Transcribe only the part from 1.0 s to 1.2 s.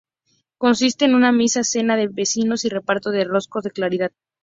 en